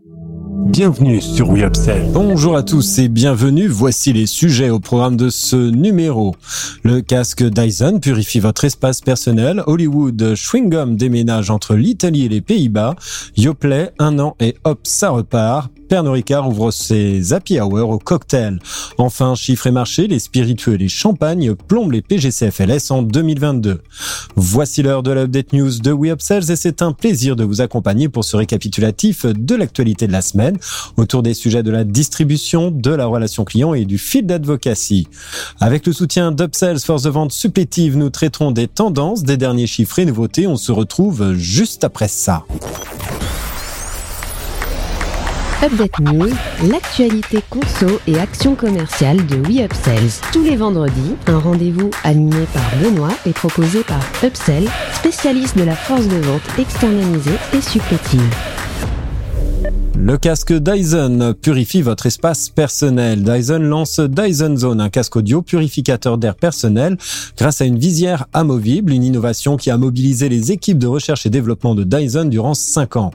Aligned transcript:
Thank 0.00 0.52
you. 0.52 0.57
Bienvenue 0.68 1.22
sur 1.22 1.48
WeUpsell. 1.48 2.10
Bonjour 2.12 2.54
à 2.54 2.62
tous 2.62 2.98
et 2.98 3.08
bienvenue. 3.08 3.68
Voici 3.68 4.12
les 4.12 4.26
sujets 4.26 4.68
au 4.68 4.80
programme 4.80 5.16
de 5.16 5.30
ce 5.30 5.56
numéro. 5.56 6.34
Le 6.82 7.00
casque 7.00 7.42
Dyson 7.42 8.00
purifie 8.00 8.38
votre 8.38 8.66
espace 8.66 9.00
personnel. 9.00 9.62
Hollywood 9.66 10.34
Schwingum 10.34 10.96
déménage 10.96 11.48
entre 11.48 11.74
l'Italie 11.74 12.26
et 12.26 12.28
les 12.28 12.42
Pays-Bas. 12.42 12.96
Yoplait, 13.38 13.92
un 13.98 14.18
an 14.18 14.36
et 14.40 14.56
hop, 14.64 14.80
ça 14.82 15.08
repart. 15.08 15.70
Pernod 15.88 16.12
Ricard 16.12 16.48
ouvre 16.48 16.70
ses 16.70 17.32
happy 17.32 17.58
hour 17.60 17.88
au 17.88 17.98
cocktail. 17.98 18.58
Enfin, 18.98 19.34
chiffres 19.34 19.68
et 19.68 19.70
marché, 19.70 20.06
les 20.06 20.18
spiritueux 20.18 20.74
et 20.74 20.78
les 20.78 20.88
champagnes 20.88 21.54
plombent 21.54 21.92
les 21.92 22.02
PGCFLS 22.02 22.90
en 22.90 23.02
2022. 23.02 23.80
Voici 24.36 24.82
l'heure 24.82 25.02
de 25.02 25.12
l'update 25.12 25.54
news 25.54 25.78
de 25.78 25.90
WeUpsells 25.90 26.50
et 26.50 26.56
c'est 26.56 26.82
un 26.82 26.92
plaisir 26.92 27.36
de 27.36 27.44
vous 27.44 27.62
accompagner 27.62 28.10
pour 28.10 28.24
ce 28.24 28.36
récapitulatif 28.36 29.24
de 29.24 29.54
l'actualité 29.54 30.06
de 30.06 30.12
la 30.12 30.20
semaine 30.20 30.57
autour 30.96 31.22
des 31.22 31.34
sujets 31.34 31.62
de 31.62 31.70
la 31.70 31.84
distribution, 31.84 32.70
de 32.70 32.90
la 32.90 33.06
relation 33.06 33.44
client 33.44 33.74
et 33.74 33.84
du 33.84 33.98
fil 33.98 34.26
d'advocacy. 34.26 35.08
Avec 35.60 35.86
le 35.86 35.92
soutien 35.92 36.32
d'Upsells, 36.32 36.80
force 36.80 37.02
de 37.02 37.10
vente 37.10 37.32
supplétive, 37.32 37.96
nous 37.96 38.10
traiterons 38.10 38.50
des 38.50 38.68
tendances, 38.68 39.22
des 39.22 39.36
derniers 39.36 39.66
chiffres 39.66 39.98
et 39.98 40.04
nouveautés. 40.04 40.46
On 40.46 40.56
se 40.56 40.72
retrouve 40.72 41.34
juste 41.34 41.84
après 41.84 42.08
ça. 42.08 42.44
Update 45.60 45.98
News, 45.98 46.30
l'actualité 46.70 47.42
conso 47.50 48.00
et 48.06 48.18
action 48.20 48.54
commerciale 48.54 49.26
de 49.26 49.36
WeUpsells. 49.38 50.20
Tous 50.32 50.44
les 50.44 50.54
vendredis, 50.54 51.16
un 51.26 51.38
rendez-vous 51.38 51.90
animé 52.04 52.46
par 52.54 52.62
Benoît 52.80 53.14
et 53.26 53.32
proposé 53.32 53.82
par 53.82 54.00
Upsell, 54.22 54.68
spécialiste 54.94 55.58
de 55.58 55.64
la 55.64 55.74
force 55.74 56.06
de 56.06 56.18
vente 56.18 56.42
externalisée 56.58 57.38
et 57.52 57.60
supplétive. 57.60 58.57
Le 60.00 60.16
casque 60.16 60.52
Dyson 60.52 61.34
purifie 61.42 61.82
votre 61.82 62.06
espace 62.06 62.50
personnel. 62.50 63.24
Dyson 63.24 63.58
lance 63.58 63.98
Dyson 63.98 64.56
Zone, 64.56 64.80
un 64.80 64.90
casque 64.90 65.16
audio 65.16 65.42
purificateur 65.42 66.18
d'air 66.18 66.36
personnel 66.36 66.96
grâce 67.36 67.60
à 67.60 67.64
une 67.64 67.80
visière 67.80 68.26
amovible, 68.32 68.92
une 68.92 69.02
innovation 69.02 69.56
qui 69.56 69.72
a 69.72 69.76
mobilisé 69.76 70.28
les 70.28 70.52
équipes 70.52 70.78
de 70.78 70.86
recherche 70.86 71.26
et 71.26 71.30
développement 71.30 71.74
de 71.74 71.82
Dyson 71.82 72.26
durant 72.26 72.54
5 72.54 72.94
ans. 72.94 73.10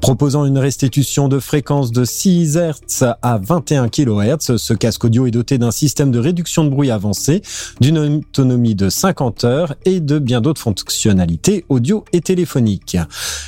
Proposant 0.00 0.44
une 0.44 0.58
restitution 0.58 1.28
de 1.28 1.38
fréquence 1.38 1.92
de 1.92 2.04
6 2.04 2.56
Hz 2.56 3.14
à 3.22 3.38
21 3.38 3.88
kHz, 3.88 4.56
ce 4.56 4.74
casque 4.74 5.04
audio 5.04 5.26
est 5.26 5.30
doté 5.30 5.58
d'un 5.58 5.70
système 5.70 6.10
de 6.10 6.18
réduction 6.18 6.64
de 6.64 6.70
bruit 6.70 6.90
avancé, 6.90 7.42
d'une 7.80 7.98
autonomie 7.98 8.74
de 8.74 8.88
50 8.88 9.44
heures 9.44 9.74
et 9.84 10.00
de 10.00 10.18
bien 10.18 10.40
d'autres 10.40 10.60
fonctionnalités 10.60 11.64
audio 11.68 12.04
et 12.12 12.20
téléphoniques. 12.20 12.96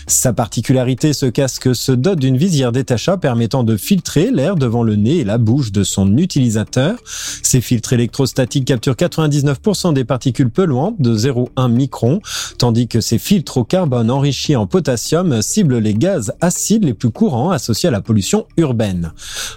Sa 0.07 0.33
particularité, 0.33 1.13
ce 1.13 1.27
casque 1.27 1.75
se 1.75 1.93
dote 1.93 2.21
d'une 2.21 2.37
visière 2.37 2.66
détachable 2.73 3.21
permettant 3.21 3.65
de 3.65 3.77
filtrer 3.77 4.31
l'air 4.31 4.57
devant 4.57 4.83
le 4.83 4.97
nez 4.97 5.19
et 5.19 5.25
la 5.25 5.39
bouche 5.39 5.73
de 5.73 5.85
son 5.85 6.17
utilisateur. 6.17 6.99
Ces 7.43 7.61
filtres 7.61 7.93
électrostatiques 7.93 8.67
capturent 8.67 8.95
99% 8.95 9.93
des 9.93 10.05
particules 10.05 10.51
polluantes 10.51 11.01
de 11.01 11.17
0,1 11.17 11.71
micron, 11.71 12.21
tandis 12.59 12.89
que 12.89 13.01
ces 13.01 13.19
filtres 13.19 13.59
au 13.59 13.65
carbone 13.65 14.11
enrichis 14.11 14.57
en 14.57 14.67
potassium 14.67 15.43
ciblent 15.43 15.79
les 15.79 15.95
gaz 15.95 16.33
acides 16.41 16.85
les 16.85 16.95
plus 16.95 17.11
courants 17.11 17.51
associés 17.51 17.89
à 17.89 17.93
la 17.93 18.01
pollution 18.01 18.47
urbaine. 18.57 19.13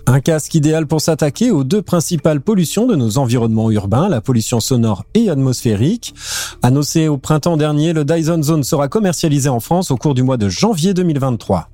Un 0.07 0.19
casque 0.19 0.55
idéal 0.55 0.87
pour 0.87 1.01
s'attaquer 1.01 1.51
aux 1.51 1.63
deux 1.63 1.81
principales 1.81 2.41
pollutions 2.41 2.85
de 2.85 2.95
nos 2.95 3.17
environnements 3.17 3.71
urbains, 3.71 4.09
la 4.09 4.21
pollution 4.21 4.59
sonore 4.59 5.05
et 5.13 5.29
atmosphérique. 5.29 6.13
Annoncé 6.61 7.07
au 7.07 7.17
printemps 7.17 7.57
dernier, 7.57 7.93
le 7.93 8.05
Dyson 8.05 8.43
Zone 8.43 8.63
sera 8.63 8.87
commercialisé 8.87 9.49
en 9.49 9.59
France 9.59 9.91
au 9.91 9.97
cours 9.97 10.13
du 10.13 10.23
mois 10.23 10.37
de 10.37 10.49
janvier 10.49 10.93
2023. 10.93 11.69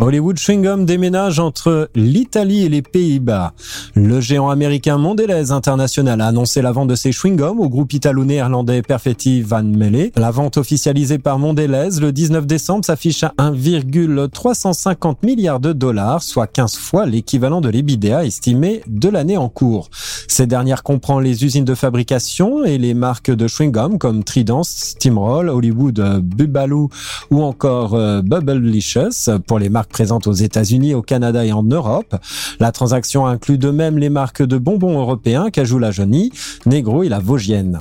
Hollywood 0.00 0.38
Chewing 0.38 0.84
déménage 0.84 1.40
entre 1.40 1.90
l'Italie 1.96 2.64
et 2.64 2.68
les 2.68 2.82
Pays-Bas. 2.82 3.52
Le 3.96 4.20
géant 4.20 4.48
américain 4.48 4.96
Mondelez 4.96 5.50
International 5.50 6.20
a 6.20 6.28
annoncé 6.28 6.62
la 6.62 6.70
vente 6.70 6.86
de 6.86 6.94
ses 6.94 7.10
chewing-gums 7.10 7.58
au 7.58 7.68
groupe 7.68 7.92
italo-néerlandais 7.92 8.82
Perfetti 8.82 9.42
Van 9.42 9.64
Melle. 9.64 10.12
La 10.14 10.30
vente 10.30 10.56
officialisée 10.56 11.18
par 11.18 11.40
Mondelez 11.40 11.98
le 12.00 12.12
19 12.12 12.46
décembre 12.46 12.84
s'affiche 12.84 13.24
à 13.24 13.32
1,350 13.38 15.24
milliards 15.24 15.58
de 15.58 15.72
dollars, 15.72 16.22
soit 16.22 16.46
15 16.46 16.76
fois 16.76 17.04
l'équivalent 17.04 17.60
de 17.60 17.68
l'EBITDA 17.68 18.24
estimé 18.24 18.82
de 18.86 19.08
l'année 19.08 19.36
en 19.36 19.48
cours. 19.48 19.90
Ces 20.28 20.46
dernières 20.46 20.84
comprend 20.84 21.18
les 21.18 21.44
usines 21.44 21.64
de 21.64 21.74
fabrication 21.74 22.64
et 22.64 22.78
les 22.78 22.94
marques 22.94 23.32
de 23.32 23.48
chewing-gum 23.48 23.98
comme 23.98 24.22
Trident, 24.22 24.62
Steamroll, 24.62 25.48
Hollywood, 25.48 26.20
Bubaloo 26.22 26.88
ou 27.32 27.42
encore 27.42 27.94
euh, 27.94 28.22
Bubblicious 28.22 29.40
pour 29.44 29.58
les 29.58 29.68
marques 29.68 29.87
présentes 29.88 30.26
aux 30.26 30.32
États-Unis, 30.32 30.94
au 30.94 31.02
Canada 31.02 31.44
et 31.44 31.52
en 31.52 31.62
Europe. 31.62 32.16
La 32.60 32.72
transaction 32.72 33.26
inclut 33.26 33.58
de 33.58 33.70
même 33.70 33.98
les 33.98 34.10
marques 34.10 34.42
de 34.42 34.58
bonbons 34.58 34.98
européens 34.98 35.50
Cajou 35.50 35.78
la 35.78 35.90
Jaunie, 35.90 36.32
Negro 36.66 37.02
et 37.02 37.08
la 37.08 37.18
Vosgienne. 37.18 37.80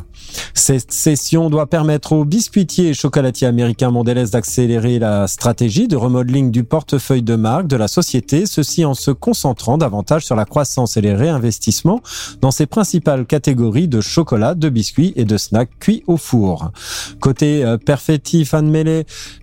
Cette 0.53 0.91
session 0.91 1.49
doit 1.49 1.67
permettre 1.67 2.13
aux 2.13 2.25
biscuitiers 2.25 2.89
et 2.89 2.93
chocolatiers 2.93 3.47
américains 3.47 3.91
Mondelez 3.91 4.25
d'accélérer 4.31 4.99
la 4.99 5.27
stratégie 5.27 5.87
de 5.87 5.95
remodeling 5.95 6.51
du 6.51 6.63
portefeuille 6.63 7.23
de 7.23 7.35
marque 7.35 7.67
de 7.67 7.75
la 7.75 7.87
société, 7.87 8.45
ceci 8.45 8.83
en 8.83 8.93
se 8.93 9.11
concentrant 9.11 9.77
davantage 9.77 10.25
sur 10.25 10.35
la 10.35 10.45
croissance 10.45 10.97
et 10.97 11.01
les 11.01 11.13
réinvestissements 11.13 12.01
dans 12.41 12.51
ses 12.51 12.65
principales 12.65 13.25
catégories 13.25 13.87
de 13.87 14.01
chocolat, 14.01 14.55
de 14.55 14.69
biscuits 14.69 15.13
et 15.15 15.25
de 15.25 15.37
snacks 15.37 15.77
cuits 15.79 16.03
au 16.07 16.17
four. 16.17 16.71
Côté 17.19 17.63
euh, 17.63 17.77
Perfetti 17.77 18.45
Fan 18.45 18.67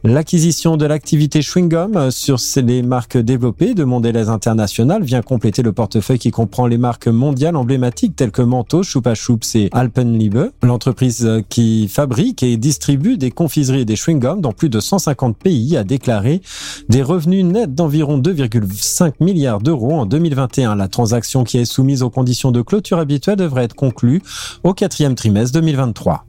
l'acquisition 0.04 0.76
de 0.76 0.86
l'activité 0.86 1.42
chewing 1.42 1.68
gum 1.68 2.10
sur 2.10 2.38
les 2.56 2.82
marques 2.82 3.16
développées 3.16 3.74
de 3.74 3.84
Mondelez 3.84 4.28
International 4.28 5.02
vient 5.02 5.22
compléter 5.22 5.62
le 5.62 5.72
portefeuille 5.72 6.18
qui 6.18 6.30
comprend 6.30 6.66
les 6.66 6.78
marques 6.78 7.08
mondiales 7.08 7.56
emblématiques 7.56 8.16
telles 8.16 8.30
que 8.30 8.42
Mentos, 8.42 8.82
Chupa 8.82 9.14
Chups 9.14 9.54
et 9.54 9.68
Alpenliebe. 9.72 10.50
L'entreprise 10.62 11.24
euh, 11.26 11.40
qui 11.48 11.88
fabrique 11.88 12.42
et 12.42 12.56
distribue 12.56 13.16
des 13.16 13.30
confiseries 13.30 13.80
et 13.80 13.84
des 13.84 13.96
chewing-gums 13.96 14.40
dans 14.40 14.52
plus 14.52 14.68
de 14.68 14.80
150 14.80 15.36
pays 15.36 15.76
a 15.76 15.84
déclaré 15.84 16.40
des 16.88 17.02
revenus 17.02 17.44
nets 17.44 17.74
d'environ 17.74 18.18
2,5 18.18 19.14
milliards 19.20 19.60
d'euros 19.60 19.94
en 19.94 20.06
2021. 20.06 20.76
La 20.76 20.88
transaction 20.88 21.44
qui 21.44 21.58
est 21.58 21.64
soumise 21.64 22.02
aux 22.02 22.10
conditions 22.10 22.52
de 22.52 22.62
clôture 22.62 22.98
habituelles 22.98 23.36
devrait 23.36 23.64
être 23.64 23.74
conclue 23.74 24.22
au 24.62 24.74
quatrième 24.74 25.14
trimestre 25.14 25.52
2023. 25.54 26.26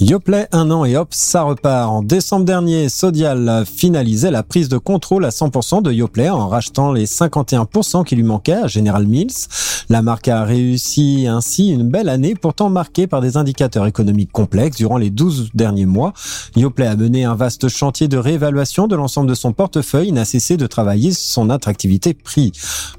Yoplait, 0.00 0.48
un 0.52 0.70
an 0.70 0.86
et 0.86 0.96
hop, 0.96 1.08
ça 1.10 1.42
repart. 1.42 1.90
En 1.90 2.02
décembre 2.02 2.46
dernier, 2.46 2.88
Sodial 2.88 3.64
finalisait 3.66 4.30
la 4.30 4.42
prise 4.42 4.70
de 4.70 4.78
contrôle 4.78 5.24
à 5.24 5.28
100% 5.28 5.82
de 5.82 5.92
Yoplait 5.92 6.30
en 6.30 6.48
rachetant 6.48 6.92
les 6.92 7.04
51% 7.04 8.02
qui 8.02 8.16
lui 8.16 8.22
manquaient 8.22 8.54
à 8.54 8.66
General 8.66 9.06
Mills. 9.06 9.30
La 9.90 10.00
marque 10.00 10.28
a 10.28 10.44
réussi 10.44 11.26
ainsi 11.28 11.68
une 11.68 11.88
belle 11.88 12.08
année, 12.08 12.34
pourtant 12.34 12.70
marquée 12.70 13.06
par 13.06 13.20
des 13.20 13.36
indicateurs 13.36 13.86
économiques 13.86 14.32
complexes 14.32 14.78
durant 14.78 14.96
les 14.96 15.10
12 15.10 15.50
derniers 15.54 15.86
mois. 15.86 16.14
Yoplait 16.56 16.86
a 16.86 16.96
mené 16.96 17.24
un 17.24 17.34
vaste 17.34 17.68
chantier 17.68 18.08
de 18.08 18.16
réévaluation 18.16 18.86
de 18.86 18.96
l'ensemble 18.96 19.28
de 19.28 19.34
son 19.34 19.52
portefeuille 19.52 20.08
et 20.08 20.12
n'a 20.12 20.24
cessé 20.24 20.56
de 20.56 20.66
travailler 20.66 21.12
son 21.12 21.50
attractivité 21.50 22.14
prix. 22.14 22.52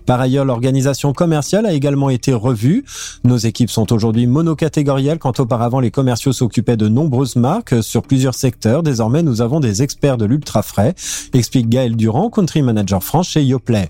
Par 0.05 0.21
ailleurs, 0.21 0.45
l'organisation 0.45 1.11
commerciale 1.11 1.65
a 1.65 1.73
également 1.73 2.11
été 2.11 2.33
revue. 2.33 2.85
Nos 3.23 3.37
équipes 3.37 3.71
sont 3.71 3.91
aujourd'hui 3.91 4.27
monocatégorielles 4.27 5.19
quand 5.19 5.39
auparavant 5.39 5.79
les 5.79 5.91
commerciaux 5.91 6.33
s'occupaient 6.33 6.77
de 6.77 6.82
de 6.83 6.89
nombreuses 6.89 7.38
marques 7.38 7.81
sur 7.81 8.01
plusieurs 8.01 8.35
secteurs. 8.35 8.83
Désormais, 8.83 9.23
nous 9.23 9.41
avons 9.41 9.61
des 9.61 9.81
experts 9.81 10.17
de 10.17 10.25
l'ultra 10.25 10.61
frais, 10.61 10.95
explique 11.33 11.69
Gaël 11.69 11.95
Durand, 11.95 12.29
country 12.29 12.61
manager 12.61 13.01
France 13.01 13.29
chez 13.29 13.44
Yoplait. 13.44 13.89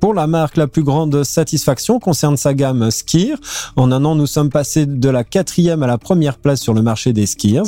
Pour 0.00 0.12
la 0.12 0.26
marque, 0.26 0.56
la 0.56 0.66
plus 0.66 0.82
grande 0.82 1.22
satisfaction 1.22 2.00
concerne 2.00 2.36
sa 2.36 2.52
gamme 2.52 2.90
Skier. 2.90 3.34
En 3.76 3.92
un 3.92 4.04
an, 4.04 4.16
nous 4.16 4.26
sommes 4.26 4.50
passés 4.50 4.86
de 4.86 5.08
la 5.08 5.22
quatrième 5.22 5.84
à 5.84 5.86
la 5.86 5.98
première 5.98 6.36
place 6.36 6.60
sur 6.60 6.74
le 6.74 6.82
marché 6.82 7.12
des 7.12 7.26
skiers. 7.26 7.62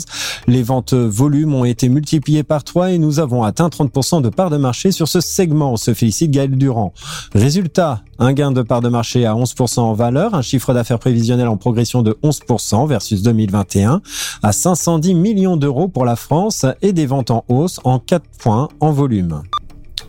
Les 0.48 0.64
ventes 0.64 0.94
volumes 0.94 1.54
ont 1.54 1.64
été 1.64 1.88
multipliées 1.88 2.42
par 2.42 2.64
trois 2.64 2.90
et 2.90 2.98
nous 2.98 3.20
avons 3.20 3.44
atteint 3.44 3.68
30% 3.68 4.22
de 4.22 4.28
part 4.28 4.50
de 4.50 4.56
marché 4.56 4.90
sur 4.90 5.06
ce 5.06 5.20
segment, 5.20 5.76
se 5.76 5.94
félicite 5.94 6.32
Gaël 6.32 6.50
Durand. 6.50 6.92
Résultat, 7.32 8.02
un 8.18 8.32
gain 8.32 8.52
de 8.52 8.62
part 8.62 8.80
de 8.80 8.88
marché 8.88 9.26
à 9.26 9.34
11% 9.34 9.80
en 9.80 9.94
valeur, 9.94 10.34
un 10.34 10.42
chiffre 10.42 10.72
d'affaires 10.74 10.98
prévisionnel 10.98 11.48
en 11.48 11.56
progression 11.56 12.02
de 12.02 12.16
11% 12.22 12.88
versus 12.88 13.22
2021, 13.22 14.02
à 14.42 14.52
510 14.64 15.14
millions 15.14 15.58
d'euros 15.58 15.88
pour 15.88 16.06
la 16.06 16.16
France 16.16 16.64
et 16.80 16.94
des 16.94 17.04
ventes 17.04 17.30
en 17.30 17.44
hausse 17.48 17.80
en 17.84 17.98
4 17.98 18.24
points 18.38 18.70
en 18.80 18.92
volume. 18.92 19.42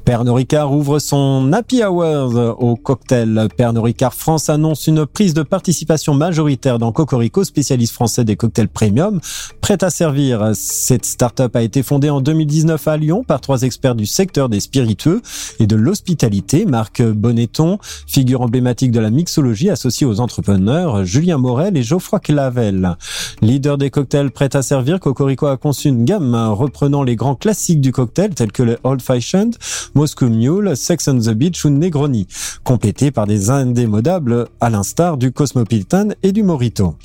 Pernod 0.05 0.35
Ricard 0.35 0.71
ouvre 0.71 0.99
son 0.99 1.51
Happy 1.51 1.83
Hours 1.83 2.55
au 2.59 2.75
cocktail. 2.75 3.47
Pernod 3.57 3.83
Ricard 3.83 4.13
France 4.13 4.49
annonce 4.49 4.85
une 4.85 5.07
prise 5.07 5.33
de 5.33 5.41
participation 5.41 6.13
majoritaire 6.13 6.77
dans 6.77 6.91
Cocorico, 6.91 7.43
spécialiste 7.43 7.93
français 7.93 8.23
des 8.23 8.35
cocktails 8.35 8.67
premium, 8.67 9.19
Prêt 9.65 9.83
à 9.83 9.89
servir, 9.89 10.51
cette 10.53 11.05
start-up 11.05 11.55
a 11.55 11.63
été 11.63 11.81
fondée 11.81 12.11
en 12.11 12.21
2019 12.21 12.87
à 12.87 12.97
Lyon 12.97 13.23
par 13.23 13.41
trois 13.41 13.63
experts 13.63 13.95
du 13.95 14.05
secteur 14.05 14.47
des 14.47 14.59
spiritueux 14.59 15.23
et 15.59 15.65
de 15.65 15.75
l'hospitalité. 15.75 16.65
Marc 16.65 17.01
Bonneton, 17.01 17.79
figure 18.05 18.41
emblématique 18.41 18.91
de 18.91 18.99
la 18.99 19.09
mixologie 19.09 19.71
associée 19.71 20.05
aux 20.05 20.19
entrepreneurs, 20.19 21.03
Julien 21.03 21.39
Morel 21.39 21.77
et 21.77 21.81
Geoffroy 21.81 22.19
Clavel. 22.19 22.95
Leader 23.41 23.79
des 23.79 23.89
cocktails 23.89 24.29
prêts 24.29 24.55
à 24.55 24.61
servir, 24.61 24.99
Cocorico 24.99 25.47
a 25.47 25.57
conçu 25.57 25.87
une 25.87 26.05
gamme 26.05 26.35
reprenant 26.35 27.01
les 27.01 27.15
grands 27.15 27.33
classiques 27.33 27.81
du 27.81 27.91
cocktail 27.91 28.35
tels 28.35 28.51
que 28.51 28.61
le 28.61 28.77
Old 28.83 29.01
Fashioned, 29.01 29.55
Moscow 29.95 30.27
Mule, 30.27 30.75
Sex 30.75 31.07
on 31.07 31.19
the 31.19 31.29
Beach 31.29 31.63
ou 31.63 31.69
Negroni, 31.69 32.27
complétés 32.65 33.11
par 33.11 33.27
des 33.27 33.49
indémodables 33.49 34.47
à 34.59 34.69
l'instar 34.69 35.15
du 35.15 35.31
Cosmopolitan 35.31 36.09
et 36.21 36.33
du 36.33 36.43
Morito. 36.43 36.95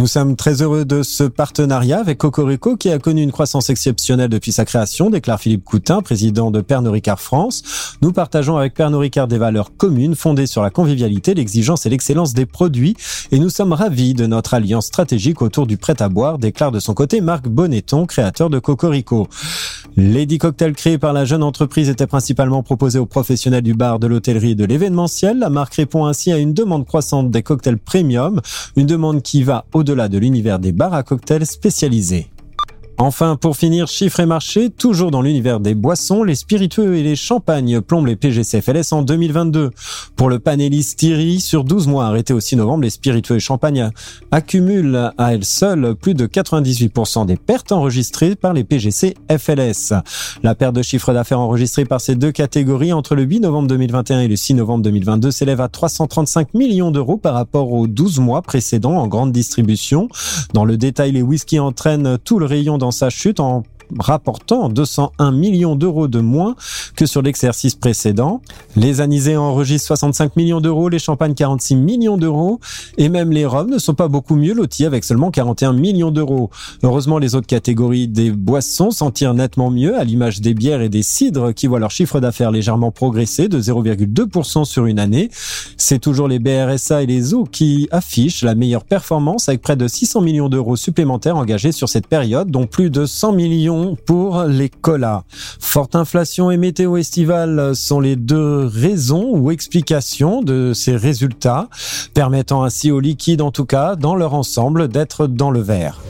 Nous 0.00 0.06
sommes 0.06 0.34
très 0.34 0.62
heureux 0.62 0.86
de 0.86 1.02
ce 1.02 1.24
partenariat 1.24 2.00
avec 2.00 2.16
Cocorico 2.16 2.74
qui 2.74 2.88
a 2.88 2.98
connu 2.98 3.20
une 3.20 3.32
croissance 3.32 3.68
exceptionnelle 3.68 4.30
depuis 4.30 4.50
sa 4.50 4.64
création, 4.64 5.10
déclare 5.10 5.38
Philippe 5.38 5.62
Coutin, 5.62 6.00
président 6.00 6.50
de 6.50 6.62
Pernod 6.62 6.94
Ricard 6.94 7.20
France. 7.20 7.98
Nous 8.00 8.10
partageons 8.10 8.56
avec 8.56 8.72
Pernod 8.72 9.02
Ricard 9.02 9.28
des 9.28 9.36
valeurs 9.36 9.76
communes 9.76 10.14
fondées 10.14 10.46
sur 10.46 10.62
la 10.62 10.70
convivialité, 10.70 11.34
l'exigence 11.34 11.84
et 11.84 11.90
l'excellence 11.90 12.32
des 12.32 12.46
produits 12.46 12.96
et 13.30 13.38
nous 13.38 13.50
sommes 13.50 13.74
ravis 13.74 14.14
de 14.14 14.24
notre 14.24 14.54
alliance 14.54 14.86
stratégique 14.86 15.42
autour 15.42 15.66
du 15.66 15.76
prêt 15.76 16.00
à 16.00 16.08
boire, 16.08 16.38
déclare 16.38 16.72
de 16.72 16.80
son 16.80 16.94
côté 16.94 17.20
Marc 17.20 17.46
Bonneton, 17.46 18.06
créateur 18.06 18.48
de 18.48 18.58
Cocorico. 18.58 19.28
Lady 19.98 20.38
Cocktail 20.38 20.72
créé 20.72 20.96
par 20.96 21.12
la 21.12 21.26
jeune 21.26 21.42
entreprise 21.42 21.90
était 21.90 22.06
principalement 22.06 22.62
proposé 22.62 22.98
aux 22.98 23.06
professionnels 23.06 23.60
du 23.60 23.74
bar, 23.74 23.98
de 23.98 24.06
l'hôtellerie 24.06 24.52
et 24.52 24.54
de 24.54 24.64
l'événementiel. 24.64 25.40
La 25.40 25.50
marque 25.50 25.74
répond 25.74 26.06
ainsi 26.06 26.32
à 26.32 26.38
une 26.38 26.54
demande 26.54 26.86
croissante 26.86 27.30
des 27.30 27.42
cocktails 27.42 27.76
premium, 27.76 28.40
une 28.76 28.86
demande 28.86 29.20
qui 29.20 29.42
va 29.42 29.66
au-delà 29.74 29.89
au-delà 29.90 30.08
de 30.08 30.18
l'univers 30.18 30.58
des 30.58 30.72
bars 30.72 30.94
à 30.94 31.02
cocktails 31.02 31.46
spécialisés. 31.46 32.28
Enfin, 33.02 33.36
pour 33.36 33.56
finir, 33.56 33.88
chiffres 33.88 34.20
et 34.20 34.26
marchés, 34.26 34.68
toujours 34.68 35.10
dans 35.10 35.22
l'univers 35.22 35.58
des 35.58 35.74
boissons, 35.74 36.22
les 36.22 36.34
spiritueux 36.34 36.96
et 36.96 37.02
les 37.02 37.16
champagnes 37.16 37.80
plombent 37.80 38.04
les 38.04 38.14
PGCFLS 38.14 38.92
en 38.92 39.00
2022. 39.00 39.70
Pour 40.16 40.28
le 40.28 40.38
panéliste 40.38 40.98
Thierry, 40.98 41.40
sur 41.40 41.64
12 41.64 41.86
mois 41.86 42.04
arrêtés 42.04 42.34
au 42.34 42.40
6 42.40 42.56
novembre, 42.56 42.82
les 42.82 42.90
spiritueux 42.90 43.36
et 43.36 43.40
champagnes 43.40 43.90
accumulent 44.30 45.12
à 45.16 45.32
elles 45.32 45.46
seules 45.46 45.94
plus 45.94 46.12
de 46.12 46.26
98% 46.26 47.24
des 47.24 47.38
pertes 47.38 47.72
enregistrées 47.72 48.36
par 48.36 48.52
les 48.52 48.64
PGC 48.64 49.14
FLS. 49.34 49.94
La 50.42 50.54
perte 50.54 50.74
de 50.74 50.82
chiffre 50.82 51.14
d'affaires 51.14 51.40
enregistrée 51.40 51.86
par 51.86 52.02
ces 52.02 52.16
deux 52.16 52.32
catégories 52.32 52.92
entre 52.92 53.14
le 53.14 53.22
8 53.22 53.40
novembre 53.40 53.68
2021 53.68 54.20
et 54.20 54.28
le 54.28 54.36
6 54.36 54.56
novembre 54.56 54.84
2022 54.84 55.30
s'élève 55.30 55.62
à 55.62 55.68
335 55.68 56.52
millions 56.52 56.90
d'euros 56.90 57.16
par 57.16 57.32
rapport 57.32 57.72
aux 57.72 57.86
12 57.86 58.18
mois 58.18 58.42
précédents 58.42 58.98
en 58.98 59.08
grande 59.08 59.32
distribution. 59.32 60.10
Dans 60.52 60.66
le 60.66 60.76
détail, 60.76 61.12
les 61.12 61.22
whisky 61.22 61.58
entraînent 61.58 62.18
tout 62.22 62.38
le 62.38 62.44
rayon 62.44 62.76
dans 62.76 62.89
sa 62.90 63.10
chute 63.10 63.40
en 63.40 63.62
rapportant 63.98 64.68
201 64.68 65.32
millions 65.32 65.76
d'euros 65.76 66.08
de 66.08 66.20
moins 66.20 66.54
que 66.96 67.06
sur 67.06 67.22
l'exercice 67.22 67.74
précédent. 67.74 68.42
Les 68.76 69.00
anisés 69.00 69.36
enregistrent 69.36 69.88
65 69.88 70.36
millions 70.36 70.60
d'euros, 70.60 70.88
les 70.88 70.98
champagnes 70.98 71.34
46 71.34 71.76
millions 71.76 72.16
d'euros 72.16 72.60
et 72.98 73.08
même 73.08 73.30
les 73.30 73.46
rhums 73.46 73.70
ne 73.70 73.78
sont 73.78 73.94
pas 73.94 74.08
beaucoup 74.08 74.36
mieux 74.36 74.54
lotis 74.54 74.86
avec 74.86 75.04
seulement 75.04 75.30
41 75.30 75.72
millions 75.72 76.10
d'euros. 76.10 76.50
Heureusement, 76.82 77.18
les 77.18 77.34
autres 77.34 77.46
catégories 77.46 78.08
des 78.08 78.30
boissons 78.30 78.90
s'en 78.90 79.10
tirent 79.10 79.34
nettement 79.34 79.70
mieux 79.70 79.98
à 79.98 80.04
l'image 80.04 80.40
des 80.40 80.54
bières 80.54 80.82
et 80.82 80.88
des 80.88 81.02
cidres 81.02 81.52
qui 81.52 81.66
voient 81.66 81.78
leur 81.78 81.90
chiffre 81.90 82.20
d'affaires 82.20 82.50
légèrement 82.50 82.90
progresser 82.90 83.48
de 83.48 83.60
0,2% 83.60 84.64
sur 84.64 84.86
une 84.86 84.98
année. 84.98 85.30
C'est 85.76 85.98
toujours 85.98 86.28
les 86.28 86.38
BRSA 86.38 87.02
et 87.02 87.06
les 87.06 87.34
eaux 87.34 87.44
qui 87.44 87.88
affichent 87.90 88.42
la 88.42 88.54
meilleure 88.54 88.84
performance 88.84 89.48
avec 89.48 89.62
près 89.62 89.76
de 89.76 89.88
600 89.88 90.20
millions 90.20 90.48
d'euros 90.48 90.76
supplémentaires 90.76 91.36
engagés 91.36 91.72
sur 91.72 91.88
cette 91.88 92.06
période, 92.06 92.50
dont 92.50 92.66
plus 92.66 92.90
de 92.90 93.06
100 93.06 93.32
millions 93.32 93.79
pour 94.06 94.44
les 94.44 94.68
colas. 94.68 95.24
Forte 95.58 95.94
inflation 95.94 96.50
et 96.50 96.56
météo 96.56 96.96
estivale 96.96 97.74
sont 97.74 98.00
les 98.00 98.16
deux 98.16 98.66
raisons 98.66 99.30
ou 99.32 99.50
explications 99.50 100.42
de 100.42 100.72
ces 100.74 100.96
résultats, 100.96 101.68
permettant 102.14 102.62
ainsi 102.62 102.90
aux 102.90 103.00
liquides, 103.00 103.42
en 103.42 103.50
tout 103.50 103.66
cas, 103.66 103.96
dans 103.96 104.14
leur 104.14 104.34
ensemble, 104.34 104.88
d'être 104.88 105.26
dans 105.26 105.50
le 105.50 105.60
vert. 105.60 106.00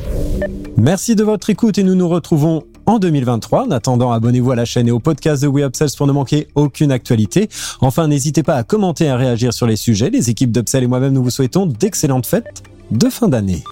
Merci 0.77 1.15
de 1.15 1.25
votre 1.25 1.51
écoute 1.51 1.79
et 1.79 1.83
nous 1.83 1.95
nous 1.95 2.09
retrouvons 2.09 2.65
en 2.87 2.99
2023. 2.99 3.67
En 3.67 3.71
attendant, 3.71 4.13
abonnez-vous 4.13 4.51
à 4.51 4.57
la 4.57 4.65
chaîne 4.65 4.89
et 4.89 4.91
au 4.91 4.99
podcast 4.99 5.43
de 5.43 5.49
WeUpsells 5.49 5.97
pour 5.97 6.07
ne 6.07 6.13
manquer 6.13 6.49
aucune 6.55 6.93
actualité. 6.93 7.49
Enfin, 7.81 8.09
n'hésitez 8.09 8.43
pas 8.43 8.57
à 8.57 8.63
commenter 8.63 9.05
et 9.05 9.11
à 9.11 9.17
réagir 9.17 9.53
sur 9.53 9.67
les 9.67 9.77
sujets. 9.77 10.11
Les 10.11 10.31
équipes 10.31 10.53
d'Upsell 10.53 10.85
et 10.85 10.87
moi-même, 10.87 11.13
nous 11.13 11.23
vous 11.23 11.31
souhaitons 11.31 11.67
d'excellentes 11.67 12.27
fêtes 12.27 12.63
de 12.91 13.09
fin 13.09 13.29
d'année. 13.29 13.63